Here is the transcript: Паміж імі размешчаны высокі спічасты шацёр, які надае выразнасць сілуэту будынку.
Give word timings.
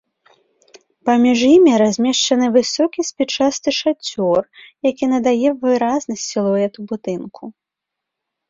Паміж 1.09 1.39
імі 1.55 1.73
размешчаны 1.81 2.45
высокі 2.55 3.05
спічасты 3.09 3.69
шацёр, 3.81 4.39
які 4.91 5.05
надае 5.13 5.49
выразнасць 5.67 6.27
сілуэту 6.33 6.79
будынку. 6.95 7.43